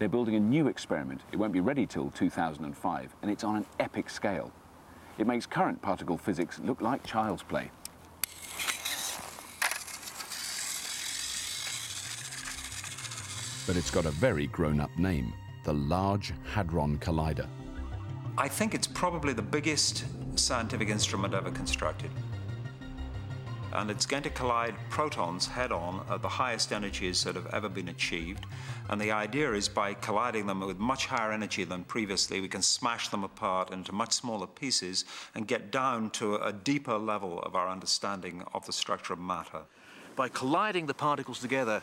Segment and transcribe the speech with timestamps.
[0.00, 1.20] They're building a new experiment.
[1.30, 4.50] It won't be ready till 2005, and it's on an epic scale.
[5.18, 7.70] It makes current particle physics look like child's play.
[13.66, 17.46] But it's got a very grown-up name, the Large Hadron Collider.
[18.38, 22.10] I think it's probably the biggest scientific instrument ever constructed
[23.72, 27.68] and it's going to collide protons head on at the highest energies that have ever
[27.68, 28.46] been achieved.
[28.88, 32.62] And the idea is by colliding them with much higher energy than previously, we can
[32.62, 35.04] smash them apart into much smaller pieces
[35.34, 39.60] and get down to a deeper level of our understanding of the structure of matter.
[40.16, 41.82] By colliding the particles together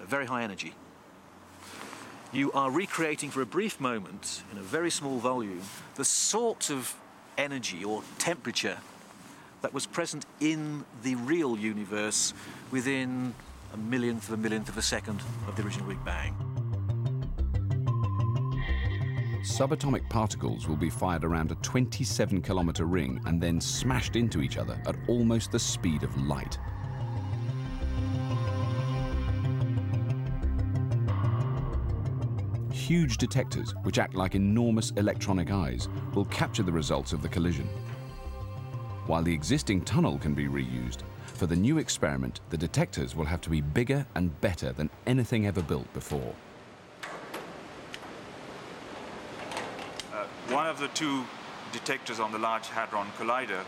[0.00, 0.74] at very high energy,
[2.32, 5.62] you are recreating for a brief moment, in a very small volume,
[5.94, 6.94] the sort of
[7.38, 8.78] energy or temperature
[9.62, 12.34] that was present in the real universe
[12.70, 13.34] within
[13.72, 16.34] a millionth of a millionth of a second of the original Big Bang.
[19.42, 24.58] Subatomic particles will be fired around a 27 kilometer ring and then smashed into each
[24.58, 26.58] other at almost the speed of light.
[32.72, 37.68] Huge detectors, which act like enormous electronic eyes, will capture the results of the collision
[39.06, 40.98] while the existing tunnel can be reused,
[41.34, 45.46] for the new experiment, the detectors will have to be bigger and better than anything
[45.46, 46.34] ever built before.
[50.12, 51.24] Uh, one of the two
[51.72, 53.62] detectors on the Large Hadron Collider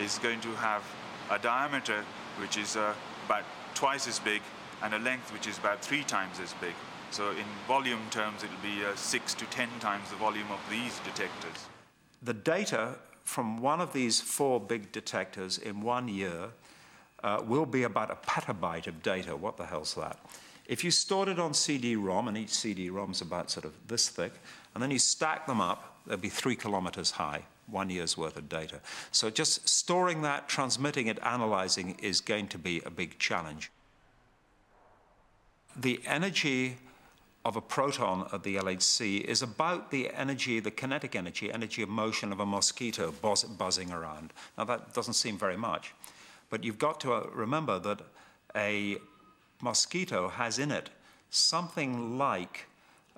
[0.00, 0.82] is going to have
[1.30, 2.04] a diameter
[2.38, 2.92] which is uh,
[3.26, 4.42] about twice as big
[4.82, 6.74] and a length which is about three times as big.
[7.10, 10.98] So in volume terms, it'll be uh, six to ten times the volume of these
[11.00, 11.68] detectors.
[12.22, 16.50] The data from one of these four big detectors in one year
[17.22, 19.34] uh, will be about a petabyte of data.
[19.34, 20.18] What the hell's that?
[20.66, 24.32] If you stored it on CD-ROM, and each CD-ROM is about sort of this thick,
[24.74, 28.48] and then you stack them up, they'll be three kilometers high, one year's worth of
[28.48, 28.80] data.
[29.10, 33.70] So just storing that, transmitting it, analyzing is going to be a big challenge.
[35.76, 36.76] The energy
[37.44, 41.88] of a proton at the LHC is about the energy, the kinetic energy, energy of
[41.88, 44.32] motion of a mosquito buzz, buzzing around.
[44.56, 45.92] Now, that doesn't seem very much,
[46.48, 48.00] but you've got to uh, remember that
[48.56, 48.96] a
[49.60, 50.88] mosquito has in it
[51.30, 52.66] something like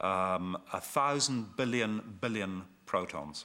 [0.01, 3.45] um, a thousand billion billion protons.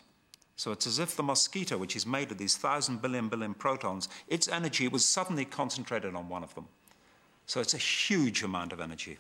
[0.55, 4.09] So it's as if the mosquito, which is made of these thousand billion billion protons,
[4.27, 6.67] its energy was suddenly concentrated on one of them.
[7.45, 9.17] So it's a huge amount of energy.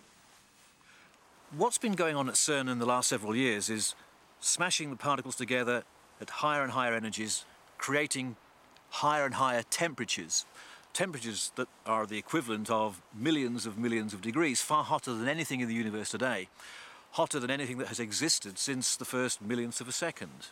[1.57, 3.93] What's been going on at CERN in the last several years is
[4.39, 5.83] smashing the particles together
[6.21, 7.43] at higher and higher energies,
[7.77, 8.37] creating
[8.89, 10.45] higher and higher temperatures.
[10.93, 15.59] Temperatures that are the equivalent of millions of millions of degrees, far hotter than anything
[15.59, 16.47] in the universe today,
[17.11, 20.47] hotter than anything that has existed since the first millionth of a second.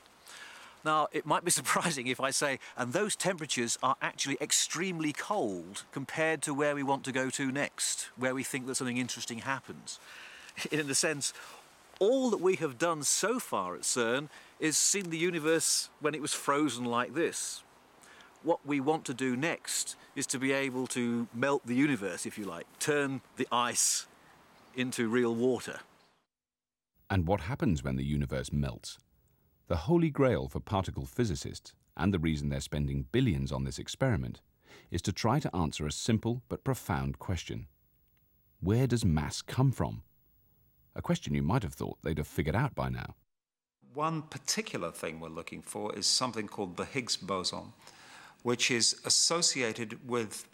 [0.83, 5.83] Now, it might be surprising if I say, and those temperatures are actually extremely cold
[5.93, 9.39] compared to where we want to go to next, where we think that something interesting
[9.39, 9.97] happens.
[10.71, 11.33] in a sense,
[11.99, 14.29] all that we have done so far at CERN
[14.59, 17.63] is seen the universe when it was frozen like this.
[18.41, 22.37] What we want to do next is to be able to melt the universe, if
[22.37, 24.07] you like, turn the ice
[24.75, 25.81] into real water.
[27.09, 28.97] And what happens when the universe melts?
[29.67, 34.41] The holy grail for particle physicists, and the reason they're spending billions on this experiment,
[34.89, 37.67] is to try to answer a simple but profound question.
[38.61, 40.03] Where does mass come from?
[40.95, 43.15] A question you might have thought they'd have figured out by now.
[43.93, 47.73] One particular thing we're looking for is something called the Higgs boson,
[48.43, 50.47] which is associated with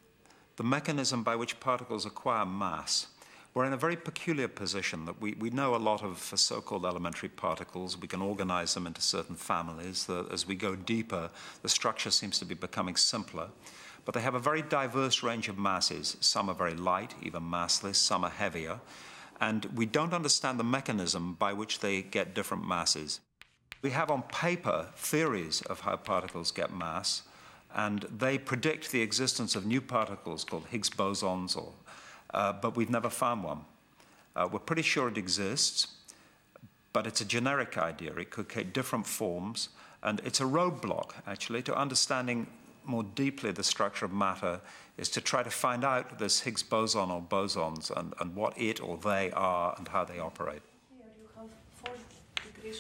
[0.56, 3.08] the mechanism by which particles acquire mass.
[3.54, 6.60] We're in a very peculiar position that we, we know a lot of uh, so
[6.60, 7.98] called elementary particles.
[7.98, 10.10] We can organize them into certain families.
[10.10, 11.30] As we go deeper,
[11.62, 13.48] the structure seems to be becoming simpler.
[14.04, 16.18] But they have a very diverse range of masses.
[16.20, 18.80] Some are very light, even massless, some are heavier
[19.40, 23.20] and we don't understand the mechanism by which they get different masses.
[23.82, 27.24] We have on paper theories of how particles get mass,
[27.76, 31.74] and they predict the existence of new particles called Higgs bosons, or,
[32.34, 33.66] uh, but we've never found one.
[34.36, 35.88] Uh, we're pretty sure it exists,
[36.94, 38.14] but it's a generic idea.
[38.16, 39.70] It could take different forms,
[40.02, 42.48] and it's a roadblock, actually, to understanding
[42.88, 44.62] more deeply the structure of matter
[44.98, 48.82] is to try to find out this Higgs boson or bosons and, and what it
[48.82, 50.62] or they are and how they operate.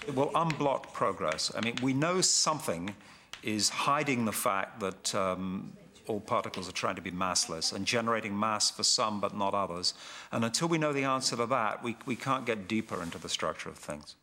[0.08, 1.52] It will unblock progress.
[1.56, 2.96] I mean, we know something
[3.44, 5.74] is hiding the fact that um,
[6.08, 9.94] all particles are trying to be massless and generating mass for some but not others.
[10.32, 13.30] And until we know the answer to that, we, we can't get deeper into the
[13.30, 14.16] structure of things.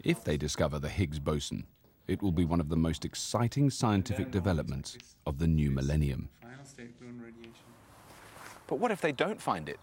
[0.00, 1.64] If they discover the Higgs boson,
[2.08, 6.28] it will be one of the most exciting scientific developments of the new millennium.
[8.66, 9.78] But what if they don't find it?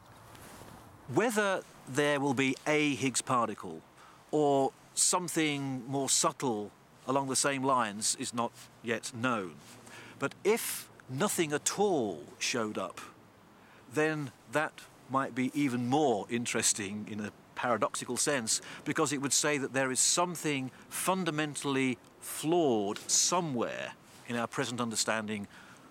[1.14, 3.82] Whether there will be a Higgs particle
[4.32, 6.72] or something more subtle
[7.08, 8.52] along the same lines is not
[8.84, 9.56] yet known.
[10.20, 13.02] But if nothing at all showed up,
[13.92, 19.58] then that might be even more interesting in a paradoxical sense because it would say
[19.58, 23.94] that there is something fundamentally flawed somewhere
[24.28, 25.48] in our present understanding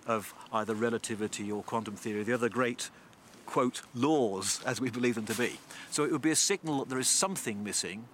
[0.07, 2.89] of either relativity or quantum theory, the other great,
[3.45, 5.59] quote, laws as we believe them to be.
[5.91, 8.05] So it would be a signal that there is something missing,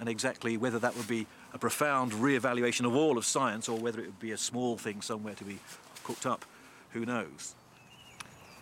[0.00, 4.00] and exactly whether that would be a profound re-evaluation of all of science or whether
[4.00, 5.58] it would be a small thing somewhere to be
[6.04, 6.44] cooked up,
[6.90, 7.54] who knows?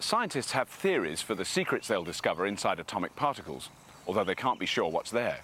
[0.00, 3.68] Scientists have theories for the secrets they'll discover inside atomic particles,
[4.06, 5.40] although they can't be sure what's there.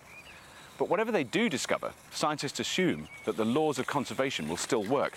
[0.79, 5.17] But whatever they do discover, scientists assume that the laws of conservation will still work,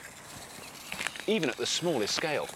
[1.28, 2.48] even at the smallest scale.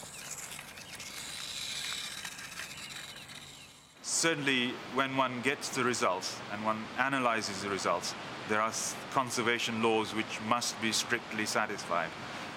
[4.02, 8.16] Certainly, when one gets the results and one analyzes the results,
[8.48, 8.72] there are
[9.12, 12.10] conservation laws which must be strictly satisfied.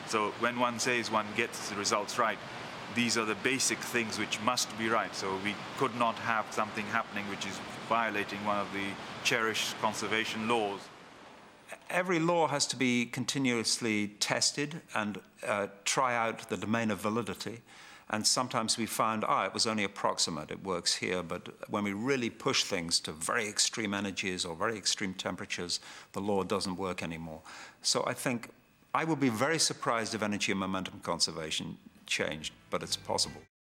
[0.06, 2.38] So when one says one gets the results right,
[2.94, 5.14] these are the basic things which must be right.
[5.14, 8.86] So we could not have something happening which is violating one of the
[9.24, 10.80] cherished conservation laws.
[11.90, 17.60] Every law has to be continuously tested and uh, try out the domain of validity.
[18.08, 21.24] And sometimes we find, ah, it was only approximate, it works here.
[21.24, 25.80] But when we really push things to very extreme energies or very extreme temperatures,
[26.12, 27.40] the law doesn't work anymore.
[27.82, 28.50] So I think
[28.94, 33.40] I would be very surprised if energy and momentum conservation changed, but it's possible.